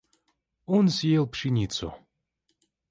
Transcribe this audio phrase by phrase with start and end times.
[0.65, 1.93] Он сеял пшеницу.